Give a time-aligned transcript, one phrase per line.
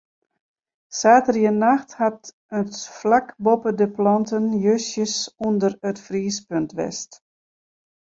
[0.91, 2.21] Saterdeitenacht hat
[2.59, 5.15] it flak boppe de planten justjes
[5.47, 7.11] ûnder it friespunt west.